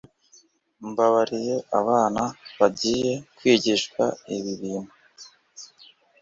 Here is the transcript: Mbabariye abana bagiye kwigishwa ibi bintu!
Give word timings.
Mbabariye 0.89 1.55
abana 1.79 2.21
bagiye 2.59 3.13
kwigishwa 3.35 4.03
ibi 4.35 4.51
bintu! 4.61 4.93